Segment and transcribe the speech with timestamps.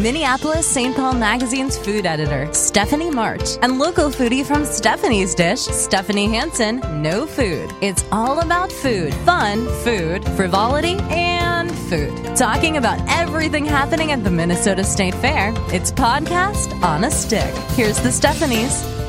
[0.00, 0.96] Minneapolis St.
[0.96, 7.26] Paul Magazine's food editor, Stephanie March, and local foodie from Stephanie's Dish, Stephanie Hansen, No
[7.26, 7.70] Food.
[7.82, 12.34] It's all about food, fun, food, frivolity, and food.
[12.34, 15.52] Talking about everything happening at the Minnesota State Fair.
[15.68, 17.54] It's podcast on a stick.
[17.76, 18.99] Here's the Stephanies.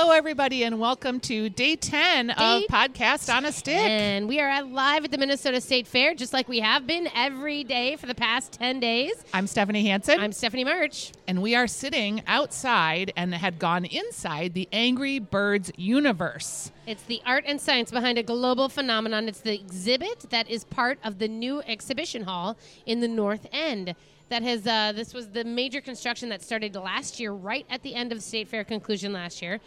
[0.00, 3.74] Hello, everybody, and welcome to day 10 of Day Podcast on a Stick.
[3.74, 7.64] And we are live at the Minnesota State Fair, just like we have been every
[7.64, 9.12] day for the past 10 days.
[9.34, 11.10] I'm Stephanie Hansen, I'm Stephanie March.
[11.26, 16.70] and we are sitting outside and had gone inside the Angry Birds universe.
[16.86, 19.26] It's the art and science behind a global phenomenon.
[19.26, 23.96] It's the exhibit that is part of the new exhibition hall in the North End.
[24.28, 27.94] That has uh, this was the major construction that started last year, right at the
[27.94, 29.58] end of State Fair conclusion last year,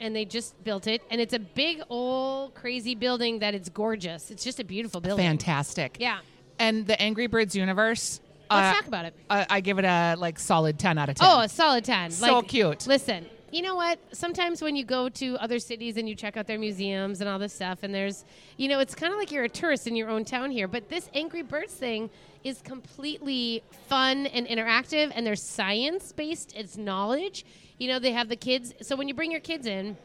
[0.00, 1.02] and they just built it.
[1.10, 4.30] And it's a big old crazy building that it's gorgeous.
[4.30, 5.24] It's just a beautiful building.
[5.24, 5.98] Fantastic.
[6.00, 6.18] Yeah.
[6.58, 8.20] And the Angry Birds universe.
[8.50, 9.14] Let's uh, talk about it.
[9.30, 11.28] I I give it a like solid 10 out of 10.
[11.28, 12.10] Oh, a solid 10.
[12.10, 12.86] So cute.
[12.86, 13.98] Listen, you know what?
[14.12, 17.38] Sometimes when you go to other cities and you check out their museums and all
[17.38, 18.24] this stuff, and there's,
[18.56, 20.68] you know, it's kind of like you're a tourist in your own town here.
[20.68, 22.10] But this Angry Birds thing
[22.44, 27.44] is completely fun and interactive, and there's science based, it's knowledge.
[27.78, 28.74] You know, they have the kids.
[28.82, 29.96] So when you bring your kids in,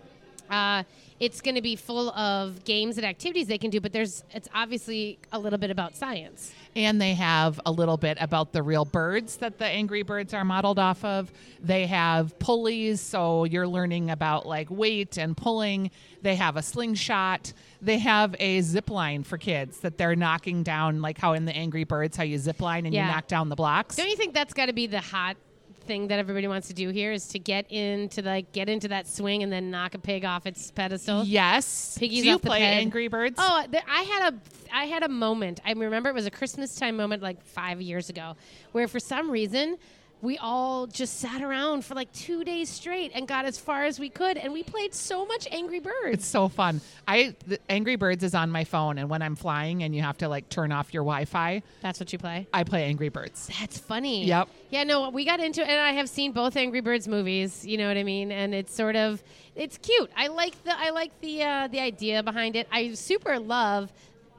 [0.50, 0.84] uh,
[1.20, 4.48] it's going to be full of games and activities they can do, but there's it's
[4.54, 6.52] obviously a little bit about science.
[6.76, 10.44] And they have a little bit about the real birds that the Angry Birds are
[10.44, 11.32] modeled off of.
[11.62, 15.92] They have pulleys, so you're learning about like weight and pulling.
[16.24, 17.54] They have a slingshot.
[17.82, 21.56] They have a zip line for kids that they're knocking down, like how in the
[21.56, 23.06] Angry Birds, how you zip line and Yeah.
[23.08, 23.96] you knock down the blocks.
[23.96, 25.38] Don't you think that's got to be the hot
[25.86, 29.08] thing that everybody wants to do here is to get into like get into that
[29.08, 31.24] swing and then knock a pig off its pedestal?
[31.24, 31.98] yes.
[31.98, 32.62] Piggies Do you the play.
[32.62, 33.36] Angry Birds?
[33.38, 34.38] Oh, there, I had a
[34.74, 35.60] I had a moment.
[35.66, 38.36] I remember it was a Christmas time moment like 5 years ago
[38.72, 39.78] where for some reason
[40.24, 44.00] we all just sat around for like 2 days straight and got as far as
[44.00, 46.14] we could and we played so much Angry Birds.
[46.14, 46.80] It's so fun.
[47.08, 50.18] I the Angry Birds is on my phone, and when I'm flying and you have
[50.20, 52.48] to like turn off your Wi-Fi, That's what you play?
[52.54, 53.50] I play Angry Birds.
[53.60, 54.26] That's funny.
[54.26, 54.48] Yep.
[54.70, 57.66] Yeah, no, we got into it, and I have seen both Angry Birds movies.
[57.66, 58.32] You know what I mean?
[58.32, 59.22] And it's sort of,
[59.56, 60.10] it's cute.
[60.16, 62.68] I like the, I like the, uh, the idea behind it.
[62.72, 63.92] I super love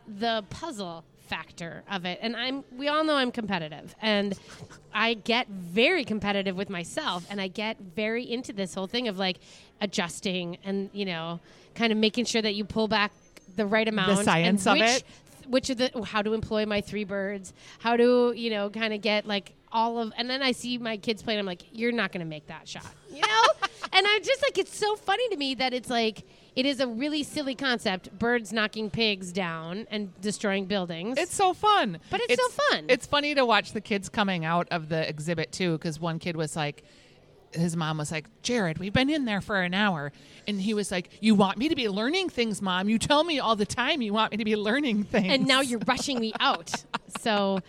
[0.06, 4.38] the puzzle factor of it, and I'm, we all know I'm competitive, and
[4.92, 9.18] I get very competitive with myself, and I get very into this whole thing of
[9.18, 9.38] like
[9.80, 11.40] adjusting and you know,
[11.74, 13.12] kind of making sure that you pull back
[13.56, 14.10] the right amount.
[14.10, 15.04] and science of which- it.
[15.48, 19.00] which of the how to employ my three birds how to you know kind of
[19.00, 22.10] get like all of and then i see my kids playing i'm like you're not
[22.10, 23.42] going to make that shot you know
[23.92, 26.22] and i'm just like it's so funny to me that it's like
[26.56, 31.52] it is a really silly concept birds knocking pigs down and destroying buildings It's so
[31.52, 31.98] fun.
[32.10, 32.86] But it's so fun.
[32.88, 36.36] It's funny to watch the kids coming out of the exhibit too, because one kid
[36.36, 36.84] was like,
[37.52, 40.10] his mom was like, Jared, we've been in there for an hour.
[40.48, 42.88] And he was like, You want me to be learning things, mom?
[42.88, 45.32] You tell me all the time you want me to be learning things.
[45.32, 46.72] and now you're rushing me out.
[47.20, 47.60] So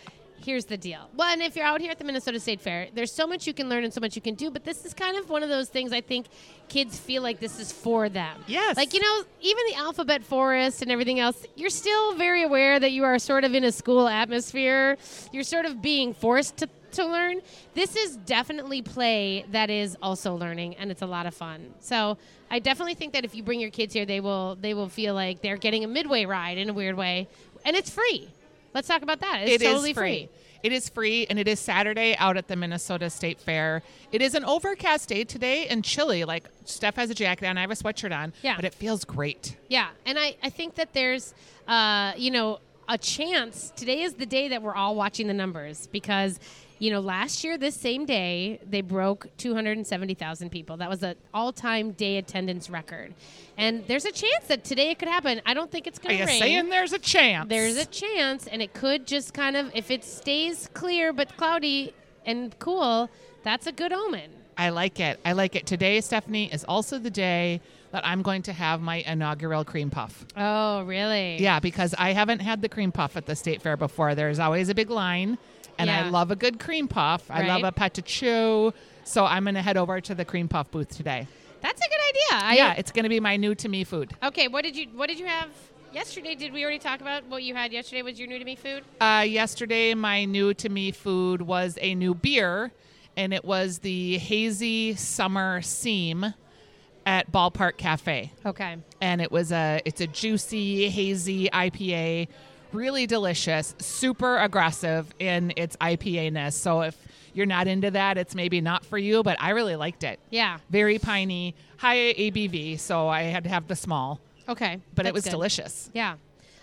[0.43, 1.09] here's the deal.
[1.15, 3.53] Well, and if you're out here at the Minnesota State Fair, there's so much you
[3.53, 5.49] can learn and so much you can do, but this is kind of one of
[5.49, 6.27] those things I think
[6.69, 8.43] kids feel like this is for them.
[8.47, 8.77] Yes.
[8.77, 12.91] Like, you know, even the alphabet forest and everything else, you're still very aware that
[12.91, 14.97] you are sort of in a school atmosphere.
[15.31, 17.41] You're sort of being forced to to learn.
[17.73, 21.73] This is definitely play that is also learning and it's a lot of fun.
[21.81, 22.17] So,
[22.49, 25.13] I definitely think that if you bring your kids here, they will they will feel
[25.13, 27.27] like they're getting a midway ride in a weird way,
[27.65, 28.29] and it's free.
[28.75, 29.43] Let's talk about that.
[29.43, 30.29] It's It is totally free.
[30.61, 33.83] It is free, and it is Saturday out at the Minnesota State Fair.
[34.11, 36.25] It is an overcast day today and chilly.
[36.25, 38.33] Like Steph has a jacket on, I have a sweatshirt on.
[38.41, 38.55] Yeah.
[38.57, 39.55] but it feels great.
[39.69, 41.33] Yeah, and I, I think that there's,
[41.67, 42.59] uh, you know,
[42.89, 43.71] a chance.
[43.75, 46.39] Today is the day that we're all watching the numbers because,
[46.79, 50.77] you know, last year this same day they broke 270,000 people.
[50.77, 53.13] That was an all-time day attendance record,
[53.57, 55.41] and there's a chance that today it could happen.
[55.45, 56.39] I don't think it's going to you rain.
[56.39, 57.49] saying there's a chance?
[57.49, 61.93] there's a chance, and it could just kind of, if it stays clear but cloudy
[62.25, 63.09] and cool,
[63.43, 64.31] that's a good omen.
[64.57, 65.19] I like it.
[65.25, 65.65] I like it.
[65.65, 67.61] Today, Stephanie, is also the day
[67.91, 70.25] that I'm going to have my inaugural cream puff.
[70.35, 71.37] Oh, really?
[71.41, 74.15] Yeah, because I haven't had the cream puff at the state fair before.
[74.15, 75.37] There's always a big line,
[75.77, 77.29] and I love a good cream puff.
[77.29, 78.73] I love a pâte à choux.
[79.03, 81.27] So I'm going to head over to the cream puff booth today.
[81.61, 82.45] That's a good idea.
[82.47, 84.13] I, yeah, it's going to be my new to me food.
[84.23, 85.49] Okay, what did you what did you have
[85.93, 86.35] yesterday?
[86.35, 88.01] Did we already talk about what you had yesterday?
[88.01, 88.83] Was your new to me food?
[88.99, 92.71] Uh, yesterday, my new to me food was a new beer,
[93.15, 96.33] and it was the Hazy Summer Seam
[97.05, 98.31] at Ballpark Cafe.
[98.45, 98.77] Okay.
[99.01, 102.27] and it was a it's a juicy hazy IPA
[102.71, 106.55] really delicious, super aggressive in its IPA ness.
[106.55, 106.97] So if
[107.33, 110.19] you're not into that, it's maybe not for you, but I really liked it.
[110.29, 110.57] Yeah.
[110.69, 114.79] Very piney, high ABV, so I had to have the small, Okay.
[114.93, 115.31] but it was good.
[115.31, 115.89] delicious.
[115.93, 116.15] Yeah.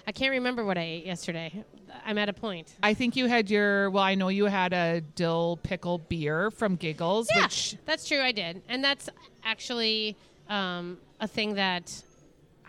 [0.07, 1.65] I can't remember what I ate yesterday.
[2.07, 2.75] I'm at a point.
[2.83, 6.77] I think you had your, well, I know you had a dill pickle beer from
[6.77, 8.21] Giggles, Yeah, which that's true.
[8.21, 9.09] I did, and that's
[9.45, 10.17] actually
[10.49, 12.03] um, a thing that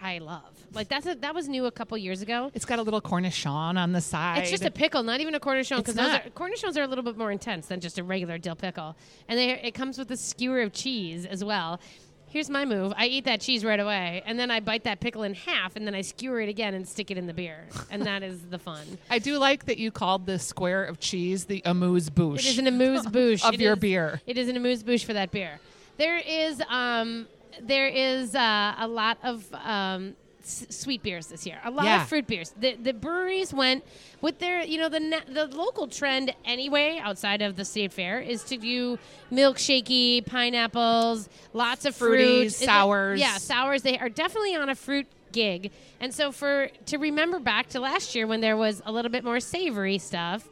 [0.02, 0.53] I love.
[0.74, 2.52] Like that's a, that was new a couple years ago.
[2.54, 4.40] it's got a little cornichon on the side.
[4.40, 6.26] It's just a pickle, not even a cornichon, because those not.
[6.26, 8.96] are, cornichons are a little bit more intense than just a regular dill pickle,
[9.28, 11.80] and they, it comes with a skewer of cheese as well.
[12.28, 15.22] Here's my move: I eat that cheese right away, and then I bite that pickle
[15.22, 18.04] in half, and then I skewer it again and stick it in the beer, and
[18.08, 18.98] that is the fun.
[19.12, 22.40] I do like that you called the square of cheese the amuse bouche.
[22.40, 24.22] It is an amuse bouche Of It your is- beer.
[24.26, 25.60] It is an amuse bouche for that beer.
[25.98, 27.28] There is um,
[27.62, 31.60] there is uh, a lot of um, s- sweet beers this year.
[31.64, 32.02] A lot Yeah.
[32.04, 32.54] of fruit beers.
[32.60, 33.84] The the breweries went
[34.22, 38.20] with their you know the na- the local trend anyway outside of the state fair
[38.20, 38.98] is to do
[39.32, 43.20] milkshakey pineapples, lots of fruit, Is it- sours.
[43.20, 43.82] Yeah, sours.
[43.82, 45.72] They are definitely on a fruit gig.
[46.00, 49.24] And so for to remember back to last year when there was a little bit
[49.24, 50.48] more savory stuff,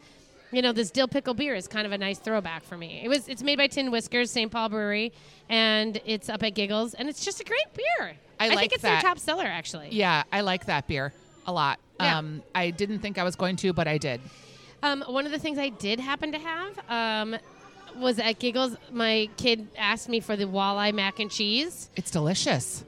[0.52, 3.02] you know, this dill pickle beer is kind of a nice throwback for me.
[3.04, 4.52] It was it's made by Tin Whiskers, St.
[4.52, 5.14] Paul Brewery,
[5.50, 8.16] and it's up at Giggles, and it's just a great beer.
[8.42, 9.02] I think like it's that.
[9.02, 9.90] their top seller actually.
[9.92, 11.14] Yeah, I like that beer
[11.46, 11.80] a lot.
[12.00, 12.18] Yeah.
[12.18, 14.22] Um, I didn't think I was going to, but I did.
[14.84, 17.38] Um, one of the things I did happen to have um,
[17.98, 18.76] was at Giggles.
[18.92, 21.90] My kid asked me for the walleye mac and cheese.
[21.96, 22.84] It's delicious.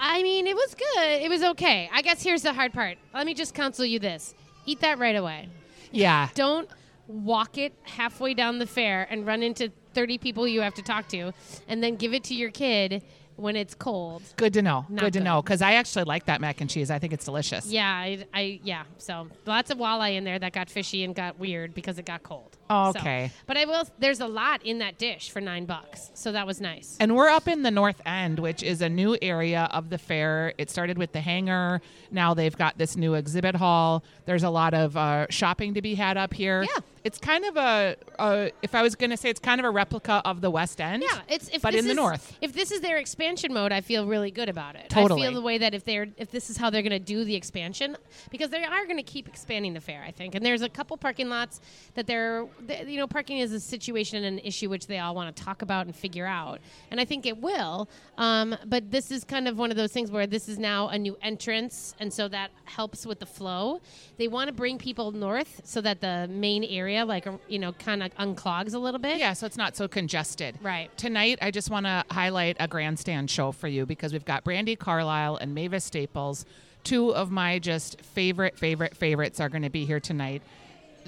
[0.00, 1.22] I mean, it was good.
[1.22, 1.88] It was okay.
[1.92, 2.98] I guess here's the hard part.
[3.12, 4.34] Let me just counsel you this:
[4.66, 5.48] eat that right away.
[5.90, 6.28] Yeah.
[6.34, 6.68] Don't
[7.06, 11.08] walk it halfway down the fair and run into 30 people you have to talk
[11.08, 11.32] to,
[11.68, 13.02] and then give it to your kid
[13.36, 14.22] when it's cold.
[14.36, 14.86] Good to know.
[14.88, 16.90] Not good to know because I actually like that mac and cheese.
[16.90, 17.66] I think it's delicious.
[17.66, 18.84] Yeah, I, I yeah.
[18.98, 22.22] So lots of walleye in there that got fishy and got weird because it got
[22.22, 22.56] cold.
[22.70, 23.30] Oh, So- okay.
[23.46, 23.84] but I will.
[23.98, 26.96] There's a lot in that dish for nine bucks, so that was nice.
[26.98, 30.54] And we're up in the North End, which is a new area of the fair.
[30.58, 31.80] It started with the hangar.
[32.10, 34.02] Now they've got this new exhibit hall.
[34.24, 36.62] There's a lot of uh, shopping to be had up here.
[36.62, 36.80] Yeah.
[37.04, 39.70] It's kind of a, a if I was going to say, it's kind of a
[39.70, 41.02] replica of the West End.
[41.06, 42.34] Yeah, it's if but this in the north.
[42.40, 44.88] If this is their expansion mode, I feel really good about it.
[44.88, 45.20] Totally.
[45.20, 47.24] I feel the way that if they're if this is how they're going to do
[47.24, 47.98] the expansion,
[48.30, 50.34] because they are going to keep expanding the fair, I think.
[50.34, 51.60] And there's a couple parking lots
[51.94, 55.14] that they're, th- you know, parking is a situation and an issue which they all
[55.14, 56.60] want to talk about and figure out,
[56.90, 57.88] and I think it will.
[58.18, 60.98] Um, but this is kind of one of those things where this is now a
[60.98, 63.80] new entrance, and so that helps with the flow.
[64.16, 68.02] They want to bring people north so that the main area, like you know, kind
[68.02, 69.18] of unclogs a little bit.
[69.18, 70.58] Yeah, so it's not so congested.
[70.62, 70.96] Right.
[70.96, 74.78] Tonight, I just want to highlight a grandstand show for you because we've got Brandi
[74.78, 76.44] Carlile and Mavis Staples.
[76.84, 80.42] Two of my just favorite, favorite, favorites are going to be here tonight.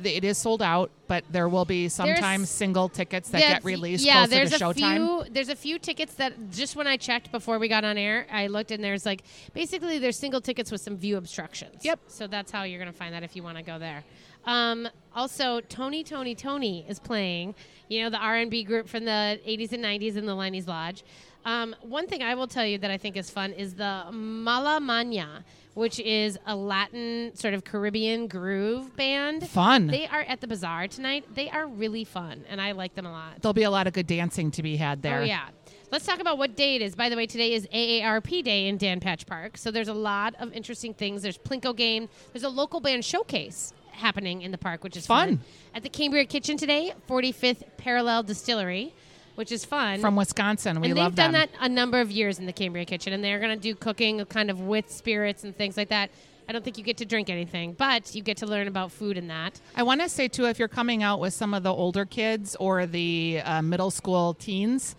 [0.02, 4.26] It is sold out, but there will be sometimes single tickets that get released yeah,
[4.26, 5.25] closer there's to a showtime.
[5.25, 5.32] few.
[5.32, 8.46] There's a few tickets that just when I checked before we got on air, I
[8.48, 9.22] looked and there's like
[9.54, 11.84] basically there's single tickets with some view obstructions.
[11.84, 12.00] Yep.
[12.08, 14.04] So that's how you're gonna find that if you want to go there.
[14.44, 17.54] Um, also, Tony, Tony, Tony is playing.
[17.88, 21.04] You know the R&B group from the 80s and 90s in the Leinie's Lodge.
[21.46, 25.44] Um, one thing I will tell you that I think is fun is the Malamanya,
[25.75, 29.48] which is a Latin sort of Caribbean groove band.
[29.48, 29.87] Fun.
[29.87, 31.24] They are at the bazaar tonight.
[31.36, 33.41] They are really fun, and I like them a lot.
[33.41, 35.20] There'll be a lot of good dancing to be had there.
[35.20, 35.46] Oh yeah.
[35.93, 36.96] Let's talk about what day it is.
[36.96, 39.56] By the way, today is AARP Day in Dan Patch Park.
[39.56, 41.22] So there's a lot of interesting things.
[41.22, 42.08] There's Plinko game.
[42.32, 45.41] There's a local band showcase happening in the park, which is Fun.
[45.74, 48.94] At the Cambria Kitchen today, 45th Parallel Distillery,
[49.36, 50.00] which is fun.
[50.00, 50.90] From Wisconsin, we love that.
[50.90, 51.48] and love they've done them.
[51.60, 54.24] that a number of years in the Cambria Kitchen, and they're going to do cooking
[54.26, 56.10] kind of with spirits and things like that.
[56.48, 59.19] I don't think you get to drink anything, but you get to learn about food
[59.19, 59.60] and that.
[59.74, 62.56] I want to say too, if you're coming out with some of the older kids
[62.60, 64.94] or the uh, middle school teens,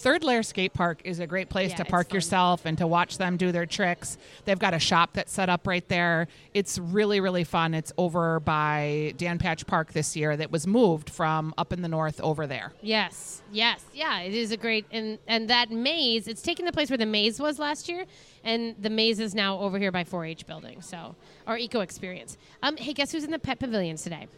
[0.00, 3.18] Third Lair Skate Park is a great place Yeah, to park yourself and to watch
[3.18, 4.16] them do their tricks.
[4.46, 6.26] They've got a shop that's set up right there.
[6.54, 7.74] It's really, really fun.
[7.74, 11.88] It's over by Dan Patch Park this year that was moved from up in the
[11.88, 12.72] north over there.
[12.80, 14.20] Yes, yes, yeah.
[14.20, 16.28] It is a great and and that maze.
[16.28, 18.06] It's taking the place where the maze was last year,
[18.42, 20.80] and the maze is now over here by 4-H building.
[20.80, 21.14] So
[21.46, 22.38] our Eco Experience.
[22.62, 24.28] Um, hey, guess who's in the pet pavilions today?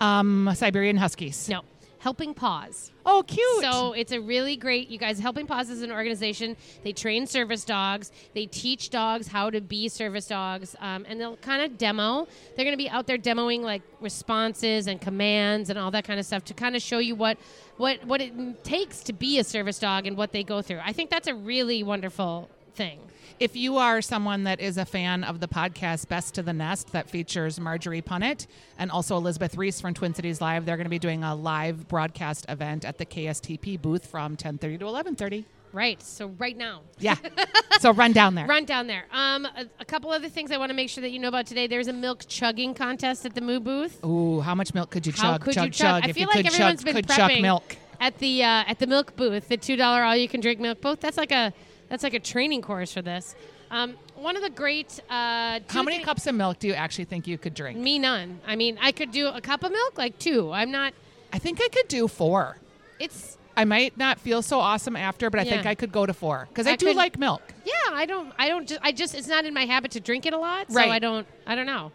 [0.00, 1.48] Um, Siberian Huskies.
[1.48, 1.62] No,
[2.00, 2.92] Helping Paws.
[3.04, 3.60] Oh, cute.
[3.60, 4.88] So it's a really great.
[4.88, 6.56] You guys, Helping Paws is an organization.
[6.82, 8.10] They train service dogs.
[8.32, 12.26] They teach dogs how to be service dogs, um, and they'll kind of demo.
[12.56, 16.18] They're going to be out there demoing like responses and commands and all that kind
[16.18, 17.36] of stuff to kind of show you what
[17.76, 20.80] what what it takes to be a service dog and what they go through.
[20.82, 23.00] I think that's a really wonderful thing.
[23.38, 26.92] If you are someone that is a fan of the podcast Best to the Nest
[26.92, 28.46] that features Marjorie Punnett
[28.78, 31.88] and also Elizabeth Ries from Twin Cities Live, they're going to be doing a live
[31.88, 35.44] broadcast event at the KSTP booth from 10:30 to 11:30.
[35.72, 36.02] Right.
[36.02, 37.14] So right now, Yeah.
[37.80, 38.44] so run down there.
[38.46, 39.04] run down there.
[39.12, 41.46] Um, a, a couple other things I want to make sure that you know about
[41.46, 41.66] today.
[41.68, 44.04] There's a milk chugging contest at the Moo booth.
[44.04, 45.42] Ooh, how much milk could you How chug?
[45.42, 46.04] could chug, you chug?
[46.04, 47.76] I If feel you like could everyone's chug, been prepping milk.
[48.00, 50.80] at the uh, at the milk booth, the two dollar all you can drink milk
[50.80, 51.00] booth.
[51.00, 51.52] That's like a
[51.90, 53.34] that's like a training course for this.
[53.70, 54.98] Um, one of the great.
[55.10, 57.78] Uh, How many thi- cups of milk do you actually think you could drink?
[57.78, 58.40] Me none.
[58.46, 60.50] I mean, I could do a cup of milk, like two.
[60.52, 60.94] I'm not.
[61.32, 62.56] I think I could do four.
[62.98, 66.14] It's I might not feel so awesome after, but I think I could go to
[66.14, 67.42] four because I, I do could- like milk.
[67.64, 67.72] yeah.
[67.92, 68.32] I don't.
[68.38, 68.66] I don't.
[68.66, 69.14] Just, I just.
[69.14, 70.70] It's not in my habit to drink it a lot.
[70.72, 70.90] So Right.
[70.90, 71.26] I don't.
[71.46, 71.92] I don't know.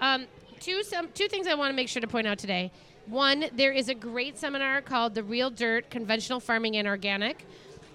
[0.00, 0.26] Um,
[0.60, 2.70] two some two things I want to make sure to point out today.
[3.06, 7.44] One, there is a great seminar called "The Real Dirt: Conventional Farming and Organic,"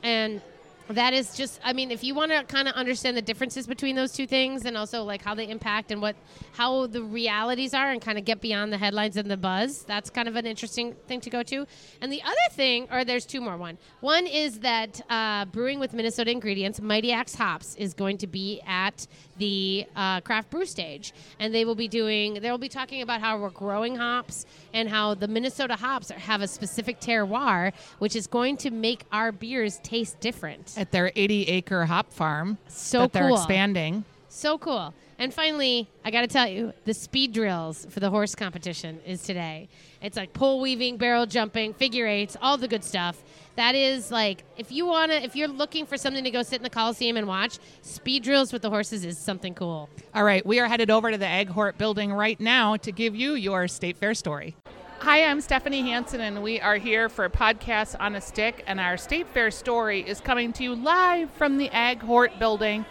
[0.01, 0.41] and
[0.89, 3.95] that is just i mean if you want to kind of understand the differences between
[3.95, 6.15] those two things and also like how they impact and what
[6.53, 10.09] how the realities are and kind of get beyond the headlines and the buzz that's
[10.09, 11.65] kind of an interesting thing to go to.
[12.01, 13.77] And the other thing or there's two more one.
[14.01, 18.61] One is that uh, brewing with minnesota ingredients mighty axe hops is going to be
[18.67, 21.13] at the uh, craft brew stage.
[21.39, 24.89] And they will be doing they will be talking about how we're growing hops and
[24.89, 29.31] how the minnesota hops are, have a specific terroir which is going to make our
[29.31, 34.05] beers taste different At their 80 acre hop farm So that they're expanding.
[34.29, 34.93] So cool.
[35.19, 39.21] And finally, I got to tell you, the speed drills for the horse competition is
[39.21, 39.69] today.
[40.01, 43.21] It's like pole weaving, barrel jumping, figure eights, all the good stuff.
[43.55, 46.55] That is like if you want to if you're looking for something to go sit
[46.55, 49.89] in the Coliseum and watch, speed drills with the horses is something cool.
[50.15, 53.15] All right, we are headed over to the Ag Hort building right now to give
[53.15, 54.55] you your State Fair story.
[55.03, 58.95] Hi, I'm Stephanie Hansen, and we are here for Podcast on a Stick, and our
[58.95, 62.85] State Fair story is coming to you live from the Ag Hort building.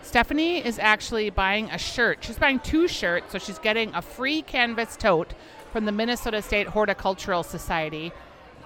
[0.00, 2.24] Stephanie is actually buying a shirt.
[2.24, 5.34] She's buying two shirts, so she's getting a free canvas tote
[5.70, 8.10] from the Minnesota State Horticultural Society.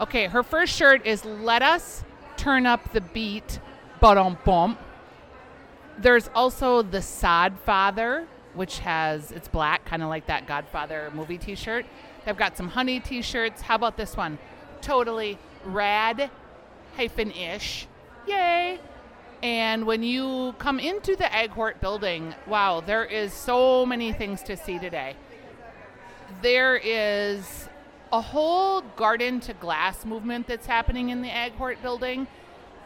[0.00, 2.04] Okay, her first shirt is Let Us
[2.36, 3.58] Turn Up the Beat,
[3.98, 4.78] but on bump.
[5.98, 11.38] There's also the Sod Father, which has it's black, kind of like that Godfather movie
[11.38, 11.87] T-shirt.
[12.25, 13.62] They've got some honey T-shirts.
[13.62, 14.38] How about this one?
[14.80, 16.30] Totally rad
[16.96, 17.87] hyphen ish.
[18.26, 18.78] Yay!
[19.42, 24.42] And when you come into the Ag Hort building, wow, there is so many things
[24.44, 25.16] to see today.
[26.40, 27.68] There is
[28.11, 32.26] a whole garden to glass movement that's happening in the Ag Hort building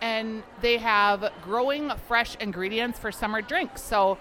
[0.00, 3.82] and they have growing fresh ingredients for summer drinks.
[3.82, 4.18] So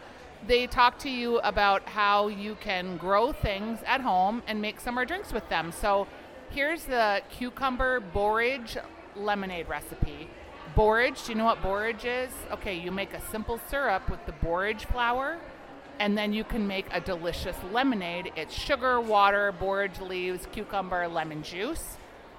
[0.48, 5.06] they talk to you about how you can grow things at home and make summer
[5.06, 5.72] drinks with them.
[5.72, 6.08] So
[6.50, 8.77] here's the cucumber borage
[9.16, 10.30] lemonade recipe.
[10.75, 12.32] Borage, do you know what borage is?
[12.51, 15.38] Okay, you make a simple syrup with the borage flower
[16.00, 18.32] and then you can make a delicious lemonade.
[18.36, 21.98] It's sugar, water, borage leaves, cucumber, lemon juice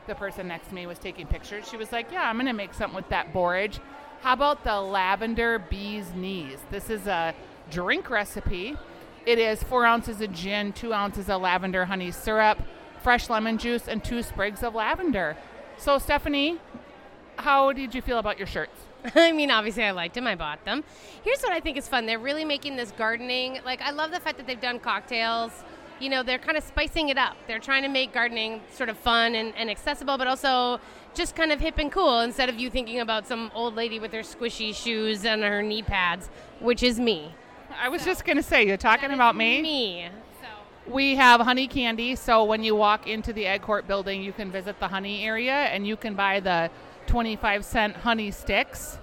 [0.08, 1.68] the person next to me was taking pictures.
[1.68, 3.78] She was like, Yeah, I'm going to make something with that borage.
[4.22, 6.58] How about the lavender bee's knees?
[6.72, 7.34] This is a
[7.70, 8.76] drink recipe.
[9.26, 12.58] It is four ounces of gin, two ounces of lavender honey syrup,
[13.02, 15.37] fresh lemon juice, and two sprigs of lavender.
[15.76, 16.58] So, Stephanie,
[17.37, 18.80] how did you feel about your shirts?
[19.14, 20.26] I mean, obviously, I liked them.
[20.26, 20.82] I bought them.
[21.22, 22.06] Here's what I think is fun.
[22.06, 23.60] They're really making this gardening.
[23.64, 25.52] Like, I love the fact that they've done cocktails.
[26.00, 27.37] You know, they're kind of spicing it up.
[27.46, 30.80] They're trying to make gardening sort of fun and, and accessible, but also
[31.14, 34.12] just kind of hip and cool instead of you thinking about some old lady with
[34.12, 37.34] her squishy shoes and her knee pads, which is me.
[37.76, 39.62] I was just going to say, you're talking about me?
[39.62, 40.08] Me.
[40.87, 44.50] We have honey candy, so when you walk into the Ag Hort building, you can
[44.50, 46.70] visit the honey area and you can buy the
[47.06, 48.98] 25 cent honey sticks.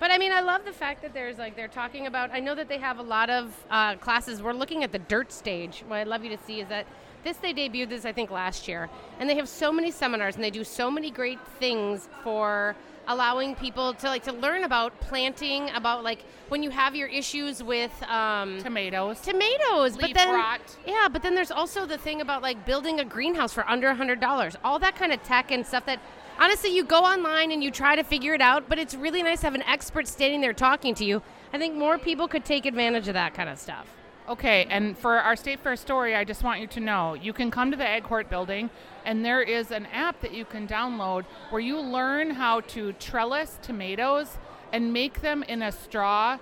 [0.00, 2.32] But I mean, I love the fact that there's like they're talking about.
[2.32, 4.42] I know that they have a lot of uh, classes.
[4.42, 5.84] We're looking at the dirt stage.
[5.86, 6.86] What I'd love you to see is that
[7.22, 8.90] this they debuted this I think last year,
[9.20, 12.74] and they have so many seminars and they do so many great things for
[13.08, 17.62] allowing people to like to learn about planting, about like when you have your issues
[17.62, 19.20] with um, Tomatoes.
[19.20, 20.60] tomatoes, but then rot.
[20.86, 23.94] yeah, but then there's also the thing about like building a greenhouse for under a
[23.94, 24.56] hundred dollars.
[24.64, 25.98] All that kind of tech and stuff that
[26.38, 29.40] honestly you go online and you try to figure it out, but it's really nice
[29.40, 31.22] to have an expert standing there talking to you.
[31.52, 33.86] I think more people could take advantage of that kind of stuff.
[34.28, 37.50] Okay, and for our State Fair story, I just want you to know you can
[37.50, 38.70] come to the Ag Hort building,
[39.04, 43.58] and there is an app that you can download where you learn how to trellis
[43.62, 44.38] tomatoes
[44.72, 46.38] and make them in a straw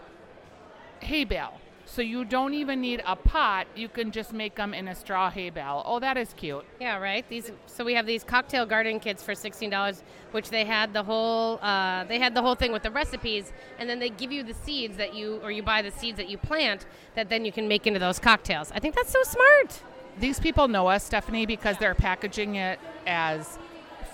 [1.01, 1.59] hay bale.
[1.93, 3.67] So you don't even need a pot.
[3.75, 5.83] You can just make them in a straw hay bale.
[5.85, 6.65] Oh, that is cute.
[6.81, 7.29] Yeah, right.
[7.29, 11.03] These so we have these cocktail garden kits for sixteen dollars, which they had the
[11.03, 14.45] whole uh, they had the whole thing with the recipes, and then they give you
[14.45, 17.51] the seeds that you or you buy the seeds that you plant that then you
[17.51, 18.71] can make into those cocktails.
[18.71, 19.83] I think that's so smart.
[20.21, 23.59] These people know us, Stephanie, because they're packaging it as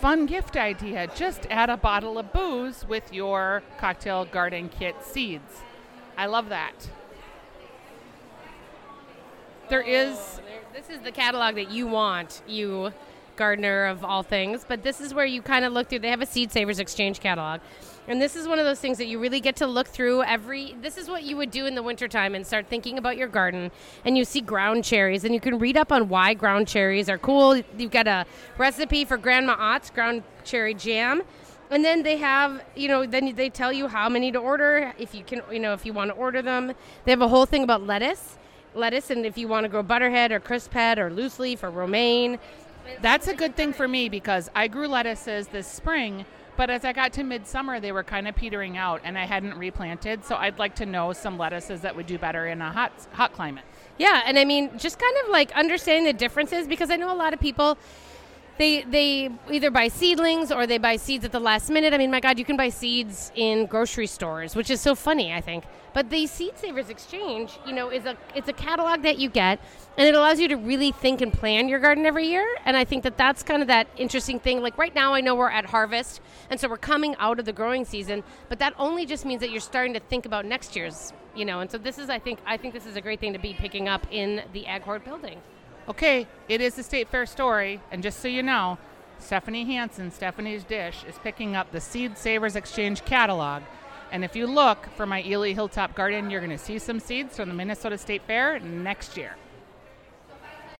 [0.00, 1.09] fun gift idea.
[1.14, 5.61] Just add a bottle of booze with your cocktail garden kit seeds.
[6.16, 6.88] I love that.
[9.69, 10.41] There is.
[10.73, 12.93] This is the catalog that you want, you
[13.35, 14.65] gardener of all things.
[14.67, 15.99] But this is where you kind of look through.
[16.01, 17.61] They have a Seed Savers Exchange catalog.
[18.07, 20.77] And this is one of those things that you really get to look through every.
[20.81, 23.73] This is what you would do in the wintertime and start thinking about your garden.
[24.05, 27.19] And you see ground cherries, and you can read up on why ground cherries are
[27.19, 27.57] cool.
[27.77, 28.25] You've got a
[28.59, 31.23] recipe for Grandma Ott's ground cherry jam.
[31.71, 35.13] And then they have, you know, then they tell you how many to order, if
[35.13, 36.73] you can, you know, if you want to order them.
[37.05, 38.39] They have a whole thing about lettuce
[38.76, 41.71] lettuce, and if you want to grow butterhead or crisp head or loose leaf or
[41.71, 42.38] romaine.
[43.00, 46.25] That's a good thing for me because I grew lettuces this spring,
[46.56, 49.59] but as I got to midsummer, they were kind of petering out, and I hadn't
[49.59, 50.25] replanted.
[50.25, 53.33] So I'd like to know some lettuces that would do better in a hot hot
[53.33, 53.64] climate.
[53.99, 57.16] Yeah, and I mean, just kind of like understanding the differences because I know a
[57.16, 57.78] lot of people
[58.59, 61.93] they they either buy seedlings or they buy seeds at the last minute.
[61.93, 65.33] I mean, my God, you can buy seeds in grocery stores, which is so funny.
[65.33, 69.19] I think, but the Seed Savers Exchange, you know, is a it's a catalog that
[69.19, 69.61] you get,
[69.97, 72.47] and it allows you to really think and plan your garden every year.
[72.65, 74.63] And I think that that's kind of that interesting thing.
[74.63, 76.21] Like right now, I know we're at harvest,
[76.51, 79.51] and so we're coming out of the growing season, but that only just means that
[79.51, 81.61] you're starting to think about next year's, you know.
[81.61, 83.55] And so this is, I think, I think this is a great thing to be
[83.55, 85.41] picking up in the Ag Hort building.
[85.88, 88.76] Okay, it is a State Fair story, and just so you know,
[89.21, 93.62] Stephanie Hansen, Stephanie's Dish, is picking up the Seed Savers Exchange catalog.
[94.11, 97.37] And if you look for my Ely Hilltop Garden, you're going to see some seeds
[97.37, 99.37] from the Minnesota State Fair next year.